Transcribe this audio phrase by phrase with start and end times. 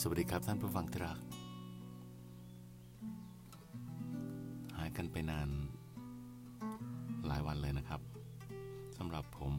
[0.00, 1.18] สวัสดีครับท่านผู้ฟังที่รัก
[4.76, 5.48] หายกันไปนาน
[7.26, 8.00] หลายวันเลยนะครับ
[8.98, 9.54] สำหรับผม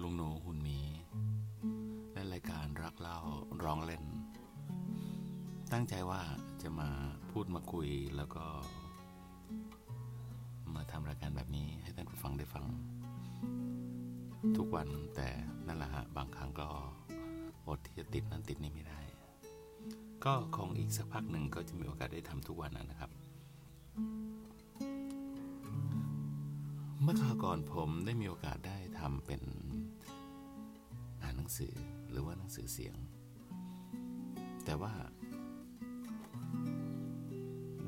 [0.00, 0.80] ลุงหนูหุ่นหมี
[2.12, 3.18] และรายการรักเล่า
[3.62, 4.04] ร้องเล่น
[5.72, 6.20] ตั้งใจว่า
[6.62, 6.88] จะมา
[7.30, 8.44] พูดมาคุยแล้วก็
[10.74, 12.64] มาทำรายการแบบนี้ให้ท่านผู้ฟังได้ฟัง
[14.56, 15.28] ทุกวันแต่
[15.66, 16.68] นั่นแหละฮะบางครั้งก็
[17.68, 19.00] อดที่จะติดนั้นติดนี้ไม่ได้
[20.24, 23.10] ก็คงอีกสักพักหนึ่งก็จะมีโอกาสได้ทำทุกวันนะครับ
[27.02, 29.42] เมื่อคราวก่อนผมได้มีโอกาสได้ทำเป็น
[31.22, 31.74] อ่านหนังสือ
[32.10, 32.96] หรือว่าหนังสือเสียง
[34.64, 34.92] แต่ว่า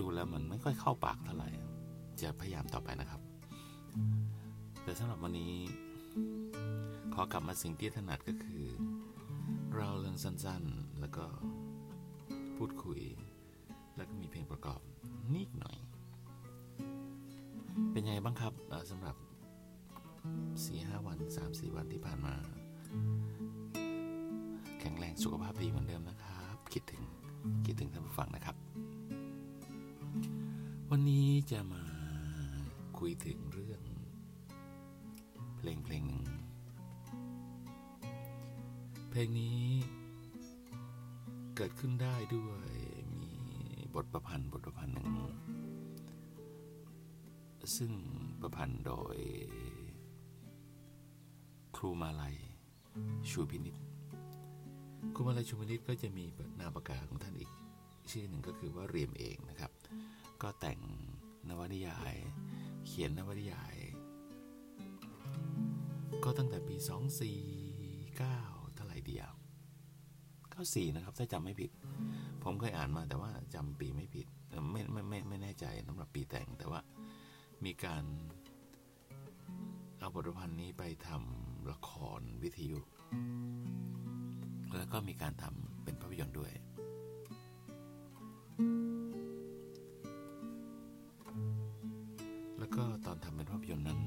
[0.01, 1.51] ดูแล้วมันไม่ค่อยเข้าปากเท่าไหร่
[2.23, 3.21] จะพยายามต่อไปนะครับ
[4.83, 5.53] แต่สำหรับวันนี้
[7.15, 8.65] ขอกลับมาสิ่งที่ถนัดก็คือ
[10.23, 11.25] สั้นๆ แล้วก็
[12.57, 13.01] พูดคุย
[13.97, 14.81] แล้วก็มีเพลงประกอบ
[15.35, 15.79] นิดหน่อย
[17.93, 18.53] เป็นไงบ้างครับ
[18.91, 19.17] สำหรับ
[20.65, 22.35] 4ีหวัน3 4วันที่ผ่านมา
[24.81, 27.03] แข็งแรงสุขภาพดีเหมือนเดิมนะครับ คิดถึง
[27.67, 28.57] คิดถึงท่านผู้ฟังนะครับ
[30.91, 31.85] วันนี้จะมา
[32.99, 33.81] คุยถึงเรื่อง
[35.57, 36.25] เพลงเพลงหนึ่ง
[39.11, 39.61] เพลงนี้
[41.57, 42.71] เกิดขึ้นได้ด้วย
[43.23, 43.33] มี
[43.95, 45.09] บทประพันธ์บทประพันธ์หนึ่ง
[47.77, 47.93] ซึ่ง
[48.41, 49.17] ประพันธ์โดย
[51.77, 52.37] ครูมาลัย
[53.31, 53.77] ชูพินิษ
[55.15, 56.25] ครูมาลัยชูพินิษก็จะมี
[56.61, 57.51] นามปากกาของท่านอีก
[58.11, 59.71] ชื่อหนึ่งก็คือว่าเรียมเองนะครับ
[60.43, 60.79] ก็แต่ง
[61.49, 62.15] นวนิยาย
[62.87, 63.77] เขียนนวนิยาย
[66.25, 68.56] ก็ตั้งแต่ปี 249
[70.73, 71.71] 94นะครับ ถ้าจำไม่ผิด
[72.45, 74.27] ผมเคยอ่านมาแต่ว่าจำปีไม่ผิด
[74.73, 76.81] ไม่ไม่ไม่ไม่แน่ใจสำหรับปีแต่งแต่ว่า
[77.65, 78.05] มีการ
[79.99, 82.79] เอาบทประพันธ์นี้ไปทำละครวิทยุ
[84.77, 86.53] แล้วก็มีการทำเป็นภาพยนตร์ด้วย
[92.59, 94.01] แล้วก็ตอนทำเป็นภาพยนตร์นั้น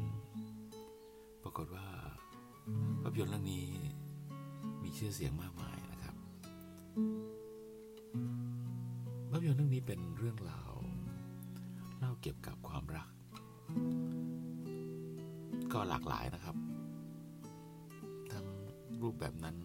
[1.44, 1.86] ปรากฏว่า
[3.02, 3.66] ภาพยนตร์เรื่องนี้
[4.84, 5.79] มีชื่อเสียงมากมาย
[9.30, 10.72] ภาพยนตร์เรื่องนี้เป็นเรื่องราว
[11.98, 13.10] เล่าเกี่ยวกับความรัก
[15.74, 16.56] ก็หลากหลายนะครับ
[18.32, 18.46] ทั้ง
[19.02, 19.56] รูปแบบนั้น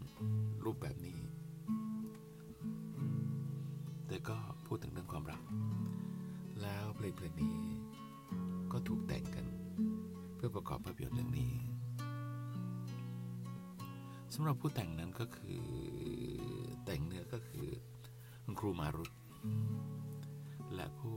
[0.64, 1.18] รูปแบบนี้
[4.06, 4.36] แต่ก็
[4.66, 5.42] พูดถึงเรื่องความรัก
[6.62, 7.56] แล้วเพลงเพลงนี้
[8.72, 9.46] ก็ถูกแต่งกัน
[10.36, 11.54] เพื่อประกอบภาพยนตร์เรื่องนี้
[14.34, 15.64] สำหรับผู้แต่งนั้นก็คือ
[16.84, 17.68] แต่งเนื้อก็คือ
[18.44, 19.12] คุณครูมารุต
[20.74, 21.16] และผู้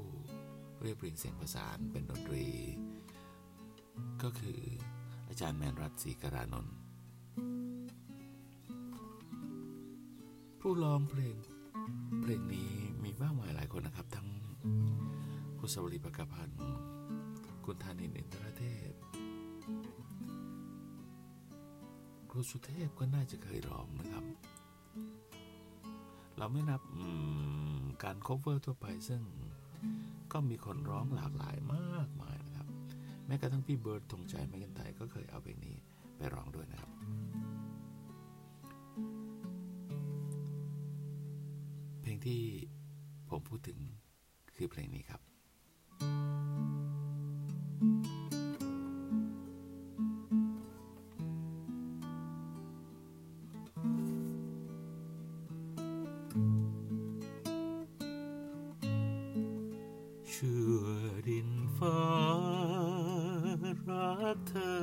[0.81, 2.45] เรียบเรียงเสียงประสานเป็นดนตรี
[4.23, 4.61] ก็คือ
[5.27, 6.75] อาจารย์แมนรัตศรีกรานนท์
[10.61, 11.37] ผู้ร้องเพลง
[12.21, 12.71] เพลงนี้
[13.03, 14.27] มีมากมายหลายคนนะครับ ทั้ง
[15.59, 16.61] คุณสวรีประกาพันธ์
[17.65, 18.91] คุณธานินอินทรเทพ
[22.29, 24.23] ครูสุเทพก็น่าจะเคยร้องนะครับ
[26.37, 26.81] เราไม่นับ
[28.03, 29.21] การ cover ทั่วไปซึ่ง
[30.31, 32.67] ก็มีคนร้องหลากหลายมากมายนะครับ
[33.25, 35.75] แม้กระทั่งพี่เบิร์ดธงใจแมกันไทยก็เคยเอาเพลงนี้
[36.17, 36.91] ไปร้องด้วยนะครับ
[42.01, 42.41] เพลงที่
[43.29, 43.79] ผมพูดถึง
[44.55, 45.21] คือเพลงนี้ครับ
[61.77, 62.03] ฟ้า
[63.89, 64.77] รักเธอ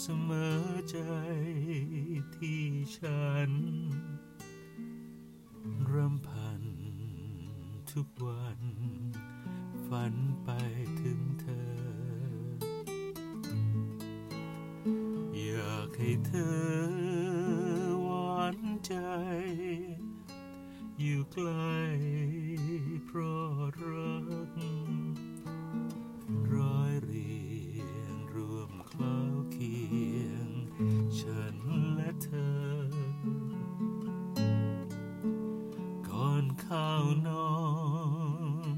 [0.00, 0.98] เสมอใจ
[2.36, 2.64] ที่
[2.96, 3.52] ฉัน
[5.92, 6.62] รำพัน
[7.92, 8.60] ทุกวัน
[9.86, 10.14] ฝัน
[10.44, 10.50] ไป
[11.00, 11.68] ถึงเธอ
[15.36, 16.58] อยากให้เธอ
[18.02, 18.94] หวานใจ
[21.00, 21.76] อยู่ใกล้
[23.04, 23.52] เพราะ
[23.82, 24.17] รัก
[36.68, 37.50] ข้าวนอ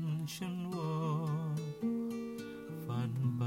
[0.00, 0.02] น
[0.34, 0.98] ฉันวอ
[1.58, 1.60] น
[2.84, 3.42] ฝันไป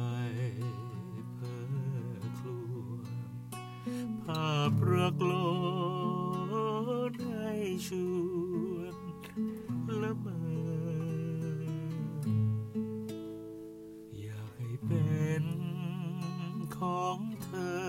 [1.34, 2.88] เพ้อคลว
[4.08, 5.32] งภาพรักโล
[7.64, 7.90] อช
[8.74, 8.96] วน
[10.02, 10.40] ละเมอ
[14.22, 15.46] อยากให้เป็น
[16.78, 17.84] ของเธอ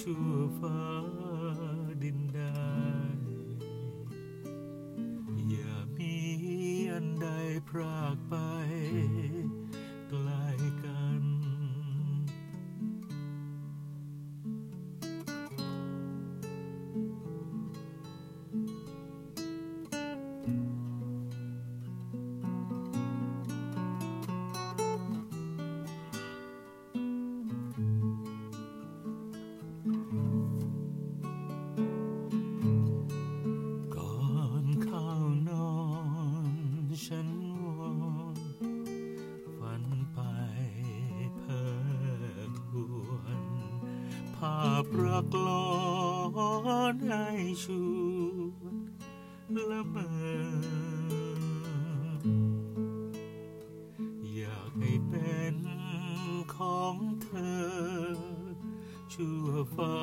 [0.00, 0.82] ชั่วฟ้า
[2.02, 2.63] ดินด้อ
[7.68, 8.34] พรากไป
[44.90, 45.66] ปรักหลอ
[46.92, 47.26] นให้
[47.64, 48.64] ชว
[49.52, 50.06] นละเมอ
[54.34, 55.56] อยากให้เป็น
[56.54, 58.14] ของเธอ
[59.12, 59.96] ชั่วฟ้า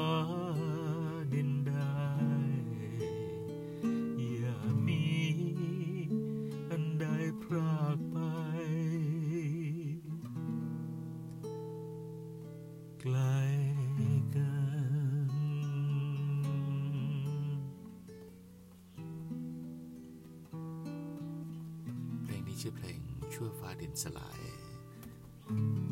[22.61, 22.99] ชื่อเพลง
[23.33, 24.39] ชั่วฟ้าดินสลาย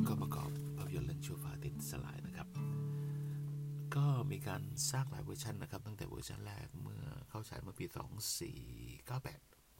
[0.07, 2.47] ก็ประกอบภาพยนตร์เรื่องชั่วฟ้าดินสลายนะครับ
[3.95, 4.61] ก็มีการ
[4.91, 7.85] สร้างหลายเวอร์ชันนะครับ ตั้งแต่เวอร์ชันแรกเมื่อเข้าฉายเมื่อปี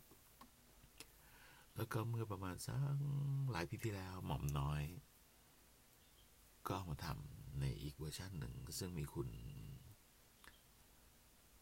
[0.06, 2.96] 2498 แล้วก็เมื่อประมาณสัก
[3.52, 4.82] หลายปีที่แล้วหม่อมน้อย
[6.68, 9.28] ก็มาทำในอีกเวอร์ชันหนึ่งซึ่งมีคุณ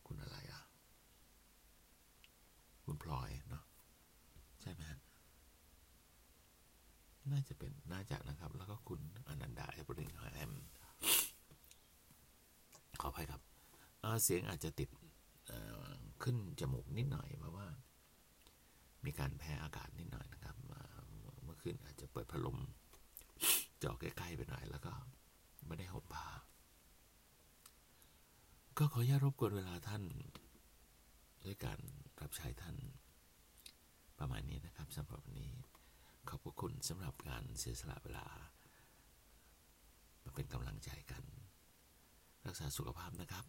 [0.08, 0.62] คุณอะไรอะ
[2.86, 3.64] คุณพลอยเนาะ
[4.64, 5.00] ใช่ไหมฮะ
[7.32, 10.52] น่าจะเป็นน่าจะนะครับ แล้วก็คุณอนันดาเอเบริงแฮม
[13.02, 13.42] ขออภัยครับ
[14.24, 14.90] เสียงอาจจะติด
[16.24, 17.68] ขึ้นจมูกนิดหน่อยเพราะว่า
[19.06, 20.56] มีการแพ้อากาศนิดหน่อยนะครับ
[21.44, 22.58] เมื่อคืนอาจจะเปิดพัดลม
[23.80, 24.94] เจาะใกล้ๆไปหน่อยแล้วก็
[25.68, 26.28] ไม่ได้ห่มผ้า
[28.78, 30.04] ก็ขออนุญาตรบกวนเวลาท่าน
[31.46, 31.80] ด้วยการ
[32.22, 32.76] รับใช้ท่าน
[34.20, 35.52] ประมาณนี้นะครับสำหรับวันนี้
[36.30, 38.26] ขอบพระคุณสำหรับการเสียสละเวลา
[40.24, 41.24] มาเป็นกำลังใจกัน
[42.46, 43.46] รักษาสุขภาพนะครับ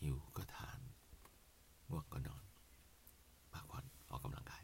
[0.00, 0.80] หิวก็ทาน
[1.88, 2.44] ง่วงก็นอน
[3.52, 4.62] พักผ่อนออกกำลังกาย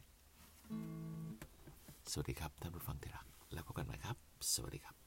[2.11, 4.17] สวัสดีครับ ท่านผู้ฟังที่รัก แล้วพบกันใหม่ครับ
[4.53, 5.06] สวัสดีครับ